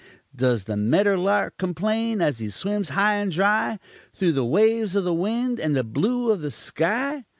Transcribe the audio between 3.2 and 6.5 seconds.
dry Through the waves of the wind and the blue of the